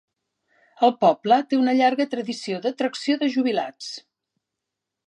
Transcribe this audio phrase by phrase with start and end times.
[0.87, 3.93] El poble té una llarga tradició d'atracció de "jubilats".